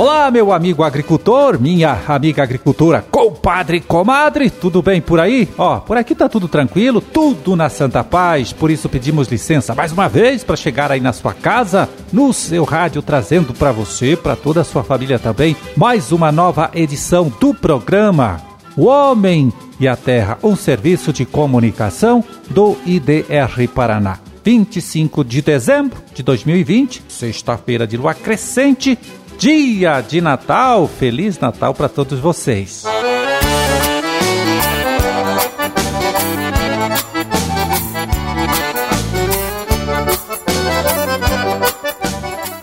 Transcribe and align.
Olá, 0.00 0.30
meu 0.30 0.52
amigo 0.52 0.84
agricultor, 0.84 1.60
minha 1.60 2.00
amiga 2.06 2.40
agricultora, 2.40 3.04
compadre, 3.10 3.80
comadre, 3.80 4.48
tudo 4.48 4.80
bem 4.80 5.00
por 5.00 5.18
aí? 5.18 5.48
Ó, 5.58 5.80
por 5.80 5.96
aqui 5.96 6.14
tá 6.14 6.28
tudo 6.28 6.46
tranquilo, 6.46 7.00
tudo 7.00 7.56
na 7.56 7.68
santa 7.68 8.04
paz, 8.04 8.52
por 8.52 8.70
isso 8.70 8.88
pedimos 8.88 9.26
licença 9.26 9.74
mais 9.74 9.90
uma 9.90 10.08
vez 10.08 10.44
para 10.44 10.54
chegar 10.54 10.92
aí 10.92 11.00
na 11.00 11.12
sua 11.12 11.34
casa, 11.34 11.88
no 12.12 12.32
seu 12.32 12.62
rádio, 12.62 13.02
trazendo 13.02 13.52
para 13.52 13.72
você, 13.72 14.14
para 14.14 14.36
toda 14.36 14.60
a 14.60 14.64
sua 14.64 14.84
família 14.84 15.18
também, 15.18 15.56
mais 15.76 16.12
uma 16.12 16.30
nova 16.30 16.70
edição 16.74 17.28
do 17.40 17.52
programa 17.52 18.40
O 18.76 18.84
Homem 18.86 19.52
e 19.80 19.88
a 19.88 19.96
Terra, 19.96 20.38
um 20.44 20.54
serviço 20.54 21.12
de 21.12 21.26
comunicação 21.26 22.22
do 22.48 22.76
IDR 22.86 23.66
Paraná. 23.74 24.20
25 24.44 25.24
de 25.24 25.42
dezembro 25.42 26.00
de 26.14 26.22
2020, 26.22 27.02
sexta-feira 27.08 27.86
de 27.86 27.96
lua 27.96 28.14
crescente, 28.14 28.96
dia 29.38 30.00
de 30.00 30.20
Natal. 30.20 30.88
Feliz 30.88 31.38
Natal 31.38 31.72
para 31.72 31.88
todos 31.88 32.18
vocês. 32.18 32.84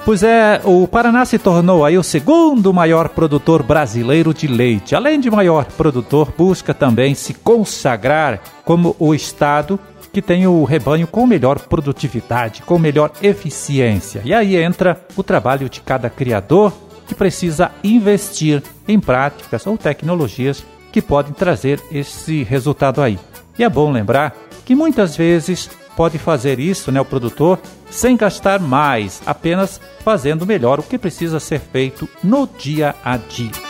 Pois 0.04 0.22
é, 0.22 0.62
o 0.64 0.88
Paraná 0.88 1.26
se 1.26 1.40
tornou 1.40 1.84
aí 1.84 1.98
o 1.98 2.04
segundo 2.04 2.72
maior 2.72 3.10
produtor 3.10 3.64
brasileiro 3.64 4.36
de 4.36 4.46
leite. 4.46 4.94
Além 4.94 5.20
de 5.20 5.32
maior 5.32 5.66
produtor, 5.66 6.32
busca 6.38 6.76
também 6.76 7.16
se 7.16 7.34
consagrar 7.34 8.40
como 8.64 8.96
o 9.00 9.16
estado 9.16 9.80
que 10.16 10.22
tem 10.22 10.48
o 10.48 10.64
rebanho 10.64 11.06
com 11.06 11.28
melhor 11.28 11.60
produtividade, 11.60 12.62
com 12.62 12.80
melhor 12.80 13.12
eficiência. 13.22 14.22
E 14.24 14.34
aí 14.34 14.56
entra 14.56 14.98
o 15.14 15.22
trabalho 15.22 15.68
de 15.68 15.82
cada 15.82 16.10
criador 16.10 16.72
que 17.06 17.14
precisa 17.14 17.70
investir 17.84 18.64
em 18.88 18.98
práticas 18.98 19.68
ou 19.68 19.78
tecnologias 19.78 20.64
que 20.94 21.02
podem 21.02 21.34
trazer 21.34 21.82
esse 21.92 22.44
resultado 22.44 23.02
aí. 23.02 23.20
E 23.60 23.64
é 23.66 23.68
bom 23.68 23.92
lembrar 23.92 24.34
que 24.64 24.74
muitas 24.74 25.18
vezes 25.18 25.70
pode 25.98 26.18
fazer 26.18 26.62
isso, 26.62 26.94
né, 26.94 27.02
o 27.02 27.06
produtor, 27.06 27.60
sem 27.92 28.16
gastar 28.16 28.62
mais, 28.62 29.22
apenas 29.26 29.82
fazendo 30.00 30.46
melhor 30.46 30.80
o 30.80 30.84
que 30.84 30.98
precisa 30.98 31.42
ser 31.42 31.60
feito 31.60 32.08
no 32.24 32.48
dia 32.48 32.96
a 33.04 33.18
dia. 33.18 33.65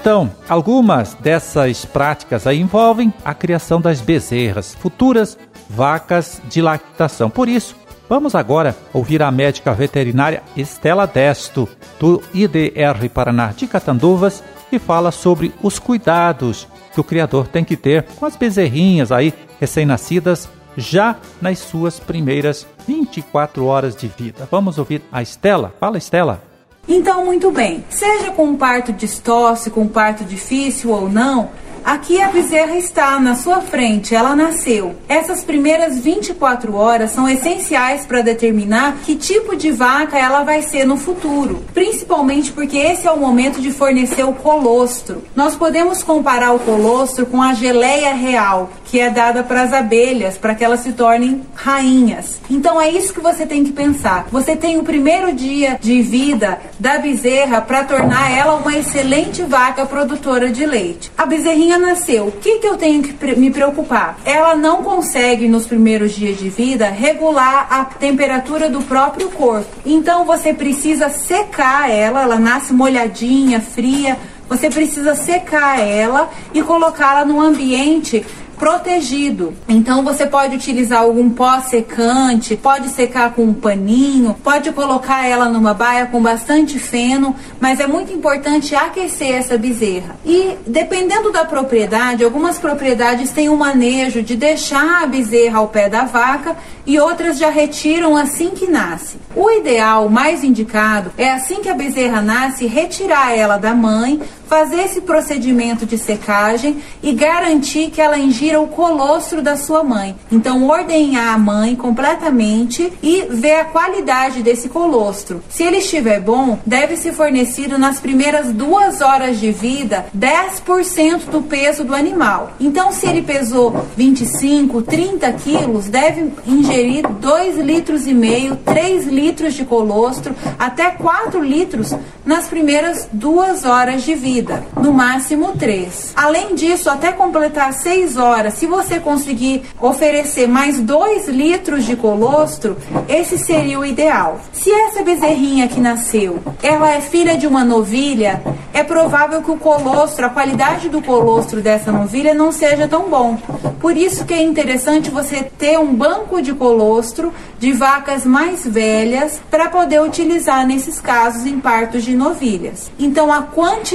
Então, 0.00 0.30
algumas 0.48 1.12
dessas 1.12 1.84
práticas 1.84 2.46
aí 2.46 2.58
envolvem 2.58 3.12
a 3.22 3.34
criação 3.34 3.78
das 3.78 4.00
bezerras, 4.00 4.74
futuras 4.74 5.36
vacas 5.68 6.40
de 6.48 6.62
lactação. 6.62 7.28
Por 7.28 7.50
isso, 7.50 7.76
vamos 8.08 8.34
agora 8.34 8.74
ouvir 8.94 9.22
a 9.22 9.30
médica 9.30 9.74
veterinária 9.74 10.42
Estela 10.56 11.06
Desto, 11.06 11.68
do 11.98 12.22
IDR 12.32 13.10
Paraná 13.12 13.48
de 13.48 13.66
Catanduvas, 13.66 14.42
que 14.70 14.78
fala 14.78 15.10
sobre 15.10 15.52
os 15.62 15.78
cuidados 15.78 16.66
que 16.94 17.00
o 17.00 17.04
criador 17.04 17.46
tem 17.46 17.62
que 17.62 17.76
ter 17.76 18.04
com 18.18 18.24
as 18.24 18.36
bezerrinhas 18.36 19.12
aí 19.12 19.34
recém-nascidas 19.60 20.48
já 20.78 21.16
nas 21.42 21.58
suas 21.58 22.00
primeiras 22.00 22.66
24 22.88 23.66
horas 23.66 23.94
de 23.94 24.08
vida. 24.08 24.48
Vamos 24.50 24.78
ouvir 24.78 25.02
a 25.12 25.20
Estela. 25.20 25.74
Fala, 25.78 25.98
Estela. 25.98 26.49
Então, 26.92 27.24
muito 27.24 27.52
bem, 27.52 27.84
seja 27.88 28.32
com 28.32 28.46
um 28.46 28.56
parto 28.56 28.92
distóxico, 28.92 29.80
um 29.80 29.86
parto 29.86 30.24
difícil 30.24 30.90
ou 30.90 31.08
não, 31.08 31.50
Aqui 31.82 32.20
a 32.20 32.28
bezerra 32.28 32.76
está 32.76 33.18
na 33.18 33.34
sua 33.34 33.62
frente, 33.62 34.14
ela 34.14 34.36
nasceu. 34.36 34.94
Essas 35.08 35.42
primeiras 35.42 35.98
24 35.98 36.74
horas 36.74 37.10
são 37.10 37.26
essenciais 37.26 38.04
para 38.04 38.20
determinar 38.20 38.98
que 39.02 39.16
tipo 39.16 39.56
de 39.56 39.72
vaca 39.72 40.18
ela 40.18 40.44
vai 40.44 40.60
ser 40.60 40.84
no 40.84 40.98
futuro, 40.98 41.64
principalmente 41.72 42.52
porque 42.52 42.76
esse 42.76 43.06
é 43.06 43.10
o 43.10 43.18
momento 43.18 43.62
de 43.62 43.72
fornecer 43.72 44.24
o 44.24 44.34
colostro. 44.34 45.24
Nós 45.34 45.56
podemos 45.56 46.02
comparar 46.02 46.52
o 46.52 46.58
colostro 46.58 47.24
com 47.24 47.40
a 47.40 47.54
geleia 47.54 48.12
real, 48.12 48.70
que 48.90 48.98
é 48.98 49.08
dada 49.08 49.44
para 49.44 49.62
as 49.62 49.72
abelhas, 49.72 50.36
para 50.36 50.52
que 50.52 50.64
elas 50.64 50.80
se 50.80 50.92
tornem 50.92 51.42
rainhas. 51.54 52.40
Então 52.50 52.80
é 52.80 52.90
isso 52.90 53.14
que 53.14 53.20
você 53.20 53.46
tem 53.46 53.62
que 53.62 53.70
pensar. 53.70 54.26
Você 54.32 54.56
tem 54.56 54.78
o 54.78 54.82
primeiro 54.82 55.32
dia 55.32 55.78
de 55.80 56.02
vida 56.02 56.58
da 56.76 56.98
bezerra 56.98 57.60
para 57.60 57.84
tornar 57.84 58.32
ela 58.32 58.56
uma 58.56 58.76
excelente 58.76 59.42
vaca 59.42 59.86
produtora 59.86 60.50
de 60.50 60.66
leite. 60.66 61.12
A 61.16 61.24
bezerrinha 61.24 61.78
nasceu, 61.78 62.26
o 62.26 62.32
que, 62.32 62.58
que 62.58 62.66
eu 62.66 62.76
tenho 62.76 63.00
que 63.00 63.36
me 63.36 63.52
preocupar? 63.52 64.18
Ela 64.24 64.56
não 64.56 64.82
consegue, 64.82 65.46
nos 65.46 65.66
primeiros 65.66 66.12
dias 66.12 66.36
de 66.36 66.48
vida, 66.48 66.88
regular 66.88 67.68
a 67.70 67.84
temperatura 67.84 68.68
do 68.68 68.82
próprio 68.82 69.30
corpo. 69.30 69.68
Então 69.86 70.24
você 70.24 70.52
precisa 70.52 71.08
secar 71.08 71.88
ela, 71.88 72.22
ela 72.22 72.40
nasce 72.40 72.72
molhadinha, 72.72 73.60
fria. 73.60 74.18
Você 74.48 74.68
precisa 74.68 75.14
secar 75.14 75.78
ela 75.78 76.28
e 76.52 76.60
colocá-la 76.60 77.24
num 77.24 77.40
ambiente 77.40 78.26
protegido. 78.60 79.54
Então 79.66 80.04
você 80.04 80.26
pode 80.26 80.54
utilizar 80.54 81.00
algum 81.00 81.30
pó 81.30 81.60
secante, 81.60 82.56
pode 82.56 82.90
secar 82.90 83.32
com 83.32 83.44
um 83.44 83.54
paninho, 83.54 84.36
pode 84.44 84.70
colocar 84.72 85.26
ela 85.26 85.48
numa 85.48 85.72
baia 85.72 86.04
com 86.04 86.20
bastante 86.20 86.78
feno, 86.78 87.34
mas 87.58 87.80
é 87.80 87.86
muito 87.86 88.12
importante 88.12 88.74
aquecer 88.74 89.34
essa 89.34 89.56
bezerra. 89.56 90.16
E 90.26 90.58
dependendo 90.66 91.32
da 91.32 91.42
propriedade, 91.42 92.22
algumas 92.22 92.58
propriedades 92.58 93.30
têm 93.30 93.48
um 93.48 93.56
manejo 93.56 94.22
de 94.22 94.36
deixar 94.36 95.04
a 95.04 95.06
bezerra 95.06 95.58
ao 95.58 95.68
pé 95.68 95.88
da 95.88 96.04
vaca 96.04 96.54
e 96.84 96.98
outras 96.98 97.38
já 97.38 97.48
retiram 97.48 98.14
assim 98.14 98.50
que 98.50 98.66
nasce. 98.66 99.16
O 99.34 99.50
ideal, 99.50 100.10
mais 100.10 100.44
indicado, 100.44 101.12
é 101.16 101.30
assim 101.30 101.62
que 101.62 101.68
a 101.68 101.74
bezerra 101.74 102.20
nasce, 102.20 102.66
retirar 102.66 103.34
ela 103.34 103.56
da 103.56 103.74
mãe, 103.74 104.20
fazer 104.50 104.80
esse 104.80 105.02
procedimento 105.02 105.86
de 105.86 105.96
secagem 105.96 106.78
e 107.00 107.12
garantir 107.12 107.88
que 107.88 108.00
ela 108.00 108.18
ingira 108.18 108.60
o 108.60 108.66
colostro 108.66 109.40
da 109.40 109.56
sua 109.56 109.84
mãe. 109.84 110.16
Então, 110.30 110.68
ordenhar 110.68 111.32
a 111.32 111.38
mãe 111.38 111.76
completamente 111.76 112.92
e 113.00 113.26
ver 113.30 113.60
a 113.60 113.64
qualidade 113.66 114.42
desse 114.42 114.68
colostro. 114.68 115.40
Se 115.48 115.62
ele 115.62 115.76
estiver 115.76 116.20
bom, 116.20 116.58
deve 116.66 116.96
ser 116.96 117.12
fornecido 117.12 117.78
nas 117.78 118.00
primeiras 118.00 118.52
duas 118.52 119.00
horas 119.00 119.38
de 119.38 119.52
vida 119.52 120.06
10% 120.18 121.26
do 121.30 121.42
peso 121.42 121.84
do 121.84 121.94
animal. 121.94 122.54
Então, 122.58 122.90
se 122.90 123.06
ele 123.06 123.22
pesou 123.22 123.86
25, 123.96 124.82
30 124.82 125.32
quilos, 125.34 125.88
deve 125.88 126.28
ingerir 126.44 127.08
2 127.08 127.56
litros 127.58 128.04
e 128.04 128.12
meio, 128.12 128.56
3 128.56 129.06
litros 129.06 129.54
de 129.54 129.64
colostro, 129.64 130.34
até 130.58 130.90
4 130.90 131.40
litros 131.40 131.94
nas 132.26 132.48
primeiras 132.48 133.08
duas 133.12 133.64
horas 133.64 134.02
de 134.02 134.16
vida 134.16 134.39
no 134.76 134.92
máximo 134.92 135.52
três. 135.58 136.12
Além 136.16 136.54
disso, 136.54 136.90
até 136.90 137.12
completar 137.12 137.72
seis 137.72 138.16
horas, 138.16 138.54
se 138.54 138.66
você 138.66 138.98
conseguir 138.98 139.62
oferecer 139.80 140.46
mais 140.46 140.80
dois 140.80 141.28
litros 141.28 141.84
de 141.84 141.96
colostro, 141.96 142.76
esse 143.08 143.38
seria 143.38 143.78
o 143.78 143.84
ideal. 143.84 144.40
Se 144.52 144.70
essa 144.70 145.02
bezerrinha 145.02 145.68
que 145.68 145.80
nasceu, 145.80 146.38
ela 146.62 146.90
é 146.92 147.00
filha 147.00 147.36
de 147.36 147.46
uma 147.46 147.64
novilha, 147.64 148.42
é 148.72 148.82
provável 148.82 149.42
que 149.42 149.50
o 149.50 149.56
colostro, 149.56 150.26
a 150.26 150.30
qualidade 150.30 150.88
do 150.88 151.02
colostro 151.02 151.60
dessa 151.60 151.90
novilha 151.90 152.34
não 152.34 152.52
seja 152.52 152.86
tão 152.86 153.08
bom. 153.08 153.38
Por 153.80 153.96
isso 153.96 154.24
que 154.24 154.34
é 154.34 154.42
interessante 154.42 155.10
você 155.10 155.42
ter 155.42 155.78
um 155.78 155.94
banco 155.94 156.42
de 156.42 156.52
colostro 156.52 157.32
de 157.58 157.72
vacas 157.72 158.24
mais 158.24 158.66
velhas 158.66 159.40
para 159.50 159.68
poder 159.68 160.00
utilizar 160.02 160.66
nesses 160.66 161.00
casos 161.00 161.46
em 161.46 161.58
partos 161.58 162.04
de 162.04 162.14
novilhas. 162.14 162.90
Então 162.98 163.32
a 163.32 163.42
quantidade 163.42 163.90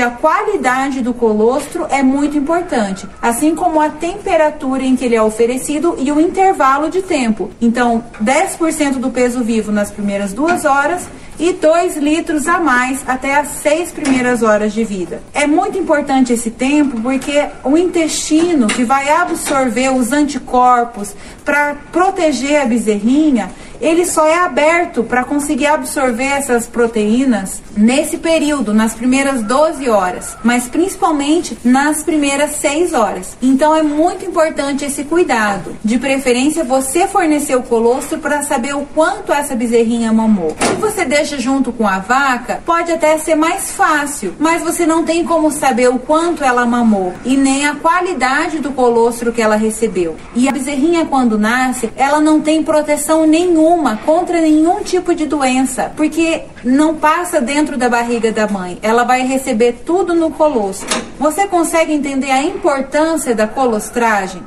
a 0.00 0.10
qualidade 0.10 1.00
do 1.00 1.12
colostro 1.12 1.86
é 1.90 2.02
muito 2.02 2.36
importante, 2.36 3.08
assim 3.20 3.54
como 3.54 3.80
a 3.80 3.88
temperatura 3.88 4.82
em 4.82 4.96
que 4.96 5.04
ele 5.04 5.16
é 5.16 5.22
oferecido 5.22 5.96
e 5.98 6.10
o 6.10 6.20
intervalo 6.20 6.88
de 6.88 7.02
tempo. 7.02 7.50
Então, 7.60 8.04
10% 8.22 8.94
do 8.94 9.10
peso 9.10 9.42
vivo 9.42 9.72
nas 9.72 9.90
primeiras 9.90 10.32
duas 10.32 10.64
horas 10.64 11.08
e 11.38 11.52
2 11.52 11.96
litros 11.96 12.46
a 12.46 12.60
mais 12.60 13.02
até 13.06 13.34
as 13.34 13.48
seis 13.48 13.90
primeiras 13.90 14.42
horas 14.42 14.72
de 14.72 14.84
vida. 14.84 15.20
É 15.32 15.46
muito 15.46 15.76
importante 15.76 16.32
esse 16.32 16.50
tempo 16.50 17.00
porque 17.00 17.44
o 17.64 17.76
intestino 17.76 18.66
que 18.66 18.84
vai 18.84 19.08
absorver 19.08 19.90
os 19.90 20.12
anticorpos 20.12 21.14
para 21.44 21.74
proteger 21.92 22.60
a 22.60 22.66
bezerrinha, 22.66 23.50
ele 23.84 24.06
só 24.06 24.26
é 24.26 24.38
aberto 24.38 25.04
para 25.04 25.24
conseguir 25.24 25.66
absorver 25.66 26.24
essas 26.24 26.66
proteínas 26.66 27.60
nesse 27.76 28.16
período, 28.16 28.72
nas 28.72 28.94
primeiras 28.94 29.42
12 29.42 29.90
horas, 29.90 30.38
mas 30.42 30.68
principalmente 30.68 31.58
nas 31.62 32.02
primeiras 32.02 32.52
6 32.52 32.94
horas. 32.94 33.36
Então 33.42 33.76
é 33.76 33.82
muito 33.82 34.24
importante 34.24 34.86
esse 34.86 35.04
cuidado. 35.04 35.76
De 35.84 35.98
preferência, 35.98 36.64
você 36.64 37.06
fornecer 37.06 37.56
o 37.56 37.62
colostro 37.62 38.20
para 38.20 38.42
saber 38.42 38.74
o 38.74 38.86
quanto 38.94 39.34
essa 39.34 39.54
bezerrinha 39.54 40.10
mamou. 40.14 40.56
Se 40.60 40.80
você 40.80 41.04
deixa 41.04 41.38
junto 41.38 41.70
com 41.70 41.86
a 41.86 41.98
vaca, 41.98 42.62
pode 42.64 42.90
até 42.90 43.18
ser 43.18 43.34
mais 43.34 43.72
fácil, 43.72 44.34
mas 44.38 44.62
você 44.62 44.86
não 44.86 45.04
tem 45.04 45.24
como 45.24 45.50
saber 45.50 45.90
o 45.90 45.98
quanto 45.98 46.42
ela 46.42 46.64
mamou 46.64 47.12
e 47.22 47.36
nem 47.36 47.66
a 47.66 47.74
qualidade 47.74 48.60
do 48.60 48.72
colostro 48.72 49.30
que 49.30 49.42
ela 49.42 49.56
recebeu. 49.56 50.16
E 50.34 50.48
a 50.48 50.52
bezerrinha, 50.52 51.04
quando 51.04 51.38
nasce, 51.38 51.90
ela 51.96 52.18
não 52.18 52.40
tem 52.40 52.62
proteção 52.62 53.26
nenhuma 53.26 53.73
contra 54.04 54.40
nenhum 54.40 54.82
tipo 54.82 55.14
de 55.14 55.26
doença, 55.26 55.92
porque 55.96 56.42
não 56.62 56.94
passa 56.96 57.40
dentro 57.40 57.76
da 57.76 57.88
barriga 57.88 58.30
da 58.32 58.46
mãe. 58.46 58.78
Ela 58.82 59.04
vai 59.04 59.22
receber 59.26 59.82
tudo 59.84 60.14
no 60.14 60.30
colostro. 60.30 61.02
Você 61.18 61.46
consegue 61.46 61.92
entender 61.92 62.30
a 62.30 62.42
importância 62.42 63.34
da 63.34 63.46
colostragem? 63.46 64.42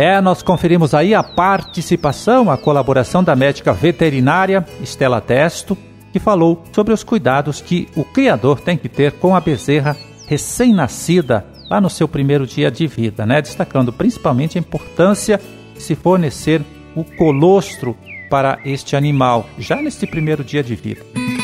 É, 0.00 0.20
nós 0.20 0.44
conferimos 0.44 0.94
aí 0.94 1.12
a 1.12 1.24
participação, 1.24 2.52
a 2.52 2.56
colaboração 2.56 3.24
da 3.24 3.34
médica 3.34 3.72
veterinária 3.72 4.64
Estela 4.80 5.20
Testo, 5.20 5.76
que 6.12 6.18
falou 6.18 6.64
sobre 6.72 6.92
os 6.92 7.02
cuidados 7.02 7.60
que 7.60 7.88
o 7.96 8.04
criador 8.04 8.60
tem 8.60 8.76
que 8.76 8.88
ter 8.88 9.12
com 9.12 9.34
a 9.34 9.40
bezerra 9.40 9.96
recém-nascida 10.26 11.46
lá 11.70 11.80
no 11.80 11.90
seu 11.90 12.08
primeiro 12.08 12.46
dia 12.46 12.70
de 12.70 12.86
vida, 12.86 13.26
né? 13.26 13.42
Destacando 13.42 13.92
principalmente 13.92 14.58
a 14.58 14.60
importância 14.60 15.40
de 15.74 15.82
se 15.82 15.94
fornecer 15.94 16.62
o 16.94 17.04
colostro 17.04 17.96
para 18.30 18.58
este 18.64 18.96
animal 18.96 19.46
já 19.58 19.76
neste 19.76 20.06
primeiro 20.06 20.44
dia 20.44 20.62
de 20.62 20.74
vida. 20.74 21.37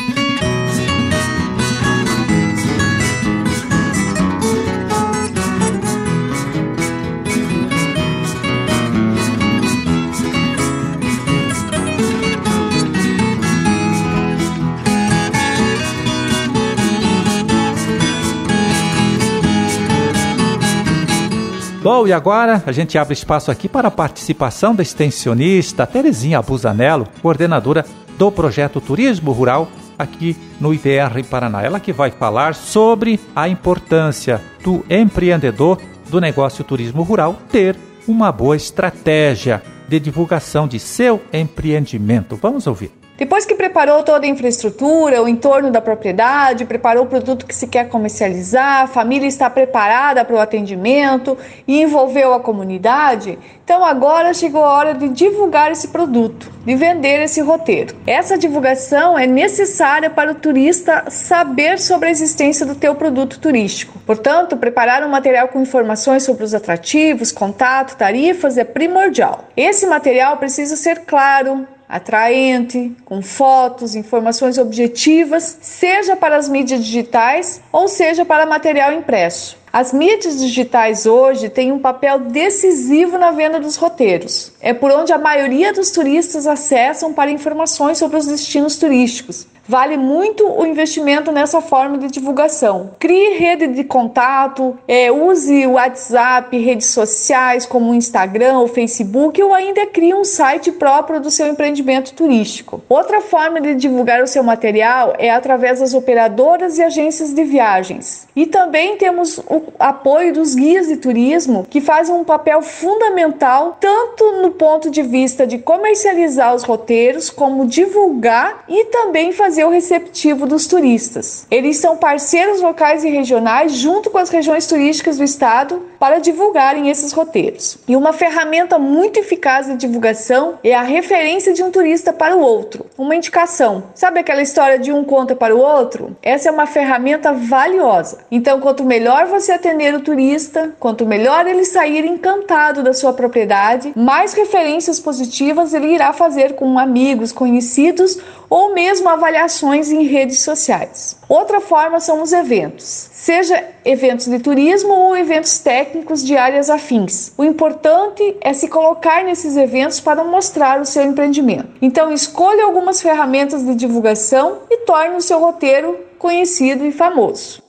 Bom, 21.85 22.07
e 22.07 22.11
agora 22.11 22.63
a 22.65 22.71
gente 22.71 22.97
abre 22.97 23.13
espaço 23.13 23.51
aqui 23.51 23.69
para 23.69 23.89
a 23.89 23.91
participação 23.91 24.73
da 24.73 24.81
extensionista 24.81 25.85
Terezinha 25.85 26.41
Busanello, 26.41 27.07
coordenadora 27.21 27.85
do 28.17 28.31
projeto 28.31 28.81
Turismo 28.81 29.31
Rural 29.31 29.67
aqui 29.95 30.35
no 30.59 30.73
IDR 30.73 31.23
Paraná. 31.29 31.61
Ela 31.61 31.79
que 31.79 31.93
vai 31.93 32.09
falar 32.09 32.55
sobre 32.55 33.19
a 33.35 33.47
importância 33.47 34.41
do 34.63 34.83
empreendedor 34.89 35.79
do 36.09 36.19
negócio 36.19 36.63
turismo 36.63 37.03
rural 37.03 37.37
ter 37.51 37.77
uma 38.07 38.31
boa 38.31 38.55
estratégia 38.55 39.61
de 39.87 39.99
divulgação 39.99 40.67
de 40.67 40.79
seu 40.79 41.21
empreendimento. 41.31 42.35
Vamos 42.35 42.65
ouvir. 42.65 43.04
Depois 43.17 43.45
que 43.45 43.55
preparou 43.55 44.03
toda 44.03 44.25
a 44.25 44.29
infraestrutura, 44.29 45.23
o 45.23 45.27
entorno 45.27 45.71
da 45.71 45.79
propriedade, 45.79 46.65
preparou 46.65 47.05
o 47.05 47.07
produto 47.07 47.45
que 47.45 47.55
se 47.55 47.65
quer 47.67 47.87
comercializar, 47.87 48.81
a 48.81 48.87
família 48.87 49.27
está 49.27 49.49
preparada 49.49 50.25
para 50.25 50.35
o 50.35 50.39
atendimento 50.39 51.37
e 51.65 51.81
envolveu 51.81 52.33
a 52.33 52.41
comunidade, 52.41 53.39
então 53.63 53.85
agora 53.85 54.33
chegou 54.33 54.63
a 54.65 54.73
hora 54.73 54.93
de 54.93 55.07
divulgar 55.07 55.71
esse 55.71 55.87
produto, 55.87 56.51
de 56.65 56.75
vender 56.75 57.23
esse 57.23 57.39
roteiro. 57.39 57.95
Essa 58.05 58.37
divulgação 58.37 59.17
é 59.17 59.25
necessária 59.25 60.09
para 60.09 60.31
o 60.31 60.35
turista 60.35 61.05
saber 61.09 61.79
sobre 61.79 62.09
a 62.09 62.11
existência 62.11 62.65
do 62.65 62.75
teu 62.75 62.95
produto 62.95 63.39
turístico. 63.39 63.97
Portanto, 64.05 64.57
preparar 64.57 65.03
um 65.03 65.09
material 65.09 65.47
com 65.47 65.61
informações 65.61 66.23
sobre 66.23 66.43
os 66.43 66.53
atrativos, 66.53 67.31
contato, 67.31 67.95
tarifas 67.95 68.57
é 68.57 68.65
primordial. 68.65 69.45
Esse 69.55 69.87
material 69.87 70.35
precisa 70.37 70.75
ser 70.75 71.05
claro, 71.05 71.65
atraente, 71.87 72.95
com 73.05 73.21
fotos, 73.21 73.95
informações 73.95 74.57
objetivas, 74.57 75.57
seja 75.61 76.15
para 76.15 76.37
as 76.37 76.49
mídias 76.49 76.83
digitais 76.83 77.61
ou 77.71 77.87
seja 77.87 78.25
para 78.25 78.45
material 78.45 78.93
impresso. 78.93 79.57
As 79.71 79.91
mídias 79.91 80.39
digitais 80.39 81.05
hoje 81.05 81.49
têm 81.49 81.71
um 81.71 81.79
papel 81.79 82.19
decisivo 82.19 83.17
na 83.17 83.31
venda 83.31 83.59
dos 83.59 83.75
roteiros. 83.75 84.53
É 84.61 84.73
por 84.73 84.89
onde 84.89 85.11
a 85.11 85.17
maioria 85.17 85.73
dos 85.73 85.91
turistas 85.91 86.47
acessam 86.47 87.13
para 87.13 87.29
informações 87.29 87.97
sobre 87.97 88.17
os 88.17 88.25
destinos 88.25 88.77
turísticos. 88.77 89.45
Vale 89.67 89.97
muito 89.97 90.47
o 90.47 90.63
investimento 90.65 91.31
nessa 91.31 91.59
forma 91.59 91.97
de 91.97 92.07
divulgação. 92.07 92.91
Crie 92.99 93.37
rede 93.37 93.67
de 93.67 93.83
contato, 93.83 94.77
é, 94.87 95.11
use 95.11 95.65
o 95.65 95.71
WhatsApp, 95.71 96.55
redes 96.57 96.87
sociais 96.87 97.65
como 97.65 97.91
o 97.91 97.95
Instagram 97.95 98.59
ou 98.59 98.67
Facebook 98.67 99.41
ou 99.41 99.53
ainda 99.53 99.87
crie 99.87 100.13
um 100.13 100.23
site 100.23 100.71
próprio 100.71 101.19
do 101.19 101.31
seu 101.31 101.47
empreendimento 101.47 102.13
turístico. 102.13 102.83
Outra 102.87 103.21
forma 103.21 103.59
de 103.59 103.73
divulgar 103.73 104.21
o 104.21 104.27
seu 104.27 104.43
material 104.43 105.15
é 105.17 105.31
através 105.31 105.79
das 105.79 105.95
operadoras 105.95 106.77
e 106.77 106.83
agências 106.83 107.33
de 107.33 107.43
viagens. 107.43 108.27
E 108.35 108.45
também 108.45 108.97
temos 108.97 109.39
o 109.39 109.63
apoio 109.79 110.33
dos 110.33 110.53
guias 110.53 110.87
de 110.87 110.97
turismo 110.97 111.65
que 111.67 111.81
fazem 111.81 112.13
um 112.13 112.23
papel 112.23 112.61
fundamental 112.61 113.77
tanto 113.79 114.41
no 114.41 114.51
ponto 114.51 114.91
de 114.91 115.01
vista 115.01 115.47
de 115.47 115.57
comercializar 115.57 116.53
os 116.53 116.63
roteiros 116.63 117.29
como 117.29 117.65
divulgar 117.65 118.63
e 118.67 118.85
também 118.85 119.31
fazer 119.31 119.54
fazer 119.55 119.63
o 119.63 119.69
receptivo 119.69 120.45
dos 120.45 120.67
turistas. 120.67 121.47
Eles 121.49 121.77
são 121.77 121.95
parceiros 121.95 122.61
locais 122.61 123.05
e 123.05 123.09
regionais 123.09 123.71
junto 123.71 124.09
com 124.09 124.17
as 124.17 124.29
regiões 124.29 124.67
turísticas 124.67 125.17
do 125.17 125.23
estado 125.23 125.81
para 126.05 126.19
divulgarem 126.19 126.87
esses 126.87 127.11
roteiros. 127.11 127.79
E 127.87 127.95
uma 127.95 128.13
ferramenta 128.13 128.77
muito 128.77 129.17
eficaz 129.17 129.65
de 129.65 129.75
divulgação 129.75 130.59
é 130.63 130.71
a 130.71 130.83
referência 130.83 131.51
de 131.51 131.63
um 131.63 131.71
turista 131.71 132.13
para 132.13 132.37
o 132.37 132.41
outro, 132.41 132.85
uma 132.95 133.15
indicação. 133.15 133.85
Sabe 133.95 134.19
aquela 134.19 134.43
história 134.43 134.77
de 134.77 134.91
um 134.91 135.03
conta 135.03 135.35
para 135.35 135.55
o 135.55 135.59
outro? 135.59 136.15
Essa 136.21 136.49
é 136.49 136.51
uma 136.51 136.67
ferramenta 136.67 137.33
valiosa. 137.33 138.19
Então, 138.29 138.59
quanto 138.59 138.83
melhor 138.83 139.25
você 139.25 139.51
atender 139.51 139.95
o 139.95 139.99
turista, 139.99 140.75
quanto 140.79 141.07
melhor 141.07 141.47
ele 141.47 141.65
sair 141.65 142.05
encantado 142.05 142.83
da 142.83 142.93
sua 142.93 143.11
propriedade, 143.11 143.91
mais 143.95 144.33
referências 144.33 144.99
positivas 144.99 145.73
ele 145.73 145.87
irá 145.87 146.13
fazer 146.13 146.53
com 146.53 146.77
amigos, 146.77 147.31
conhecidos 147.31 148.19
ou 148.47 148.75
mesmo 148.75 149.09
avaliações 149.09 149.89
em 149.89 150.03
redes 150.03 150.41
sociais. 150.41 151.17
Outra 151.27 151.59
forma 151.59 151.99
são 151.99 152.21
os 152.21 152.31
eventos, 152.31 153.09
seja 153.25 153.63
eventos 153.83 154.27
de 154.27 154.37
turismo 154.37 154.93
ou 154.93 155.17
eventos 155.17 155.57
técnicos 155.57 156.23
de 156.23 156.37
áreas 156.37 156.69
afins. 156.69 157.33
O 157.35 157.43
importante 157.43 158.37
é 158.39 158.53
se 158.53 158.67
colocar 158.67 159.23
nesses 159.23 159.57
eventos 159.57 159.99
para 159.99 160.23
mostrar 160.23 160.79
o 160.79 160.85
seu 160.85 161.01
empreendimento. 161.01 161.69
Então, 161.81 162.13
escolha 162.13 162.63
algumas 162.65 163.01
ferramentas 163.01 163.65
de 163.65 163.73
divulgação 163.73 164.59
e 164.69 164.85
torne 164.85 165.15
o 165.15 165.21
seu 165.21 165.39
roteiro 165.39 165.99
conhecido 166.19 166.85
e 166.85 166.91
famoso. 166.91 167.63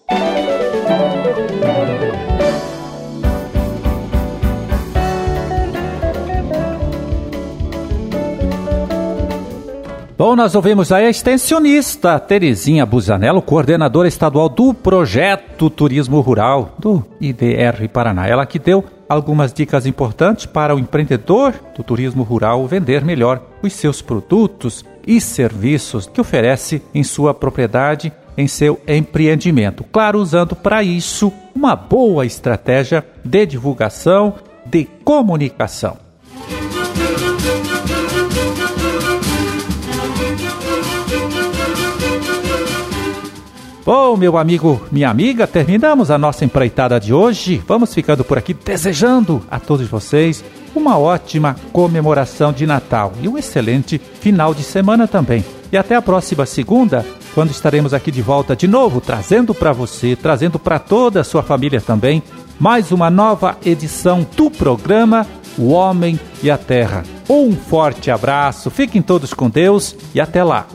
Bom, 10.18 10.35
nós 10.35 10.54
ouvimos 10.54 10.92
aí 10.92 11.04
a 11.04 11.11
extensionista 11.11 12.18
Terezinha 12.18 12.87
Busanello, 12.87 13.42
coordenadora 13.42 14.08
estadual 14.08 14.49
do 14.49 14.73
projeto 14.73 15.68
Turismo 15.68 16.20
Rural 16.20 16.75
do 16.78 17.04
IDR 17.20 17.87
Paraná. 17.92 18.26
Ela 18.26 18.46
que 18.46 18.58
deu 18.58 18.82
algumas 19.06 19.52
dicas 19.52 19.85
importantes 19.85 20.46
para 20.46 20.75
o 20.75 20.78
empreendedor 20.78 21.52
do 21.76 21.82
turismo 21.82 22.23
rural 22.23 22.66
vender 22.66 23.04
melhor 23.04 23.42
os 23.62 23.75
seus 23.75 24.00
produtos 24.00 24.87
e 25.06 25.20
serviços 25.20 26.06
que 26.06 26.18
oferece 26.20 26.80
em 26.94 27.04
sua 27.04 27.35
propriedade, 27.35 28.11
em 28.38 28.49
seu 28.49 28.80
empreendimento. 28.88 29.85
Claro, 29.85 30.18
usando 30.18 30.56
para 30.56 30.82
isso 30.82 31.30
uma 31.54 31.76
boa 31.76 32.25
estratégia 32.25 33.04
de 33.23 33.44
divulgação, 33.44 34.32
de 34.64 34.87
comunicação. 35.04 36.05
Bom, 43.86 44.16
meu 44.16 44.36
amigo, 44.36 44.84
minha 44.90 45.08
amiga, 45.08 45.46
terminamos 45.46 46.10
a 46.10 46.18
nossa 46.18 46.44
empreitada 46.44 46.98
de 46.98 47.14
hoje. 47.14 47.62
Vamos 47.68 47.94
ficando 47.94 48.24
por 48.24 48.36
aqui 48.36 48.52
desejando 48.52 49.40
a 49.48 49.60
todos 49.60 49.86
vocês 49.86 50.44
uma 50.74 50.98
ótima 50.98 51.54
comemoração 51.72 52.52
de 52.52 52.66
Natal 52.66 53.12
e 53.22 53.28
um 53.28 53.38
excelente 53.38 53.96
final 53.96 54.52
de 54.52 54.64
semana 54.64 55.06
também. 55.06 55.44
E 55.70 55.76
até 55.76 55.94
a 55.94 56.02
próxima 56.02 56.44
segunda 56.44 57.06
quando 57.32 57.52
estaremos 57.52 57.94
aqui 57.94 58.10
de 58.10 58.20
volta 58.22 58.56
de 58.56 58.66
novo, 58.66 59.00
trazendo 59.00 59.54
para 59.54 59.72
você, 59.72 60.16
trazendo 60.16 60.58
para 60.58 60.80
toda 60.80 61.20
a 61.20 61.24
sua 61.24 61.44
família 61.44 61.80
também, 61.80 62.24
mais 62.58 62.90
uma 62.90 63.08
nova 63.08 63.56
edição 63.64 64.26
do 64.36 64.50
programa 64.50 65.24
O 65.56 65.68
Homem 65.68 66.18
e 66.42 66.50
a 66.50 66.58
Terra. 66.58 67.04
Um 67.30 67.52
forte 67.54 68.10
abraço, 68.10 68.68
fiquem 68.68 69.00
todos 69.00 69.32
com 69.32 69.48
Deus 69.48 69.94
e 70.12 70.20
até 70.20 70.42
lá. 70.42 70.66